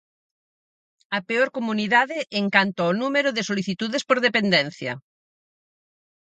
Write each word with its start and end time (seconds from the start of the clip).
A 1.17 1.19
peor 1.29 1.49
comunidade 1.57 2.17
en 2.39 2.45
canto 2.55 2.81
ao 2.83 2.97
número 3.01 3.29
de 3.35 3.45
solicitudes 3.49 4.03
por 4.09 4.17
dependencia. 4.27 4.93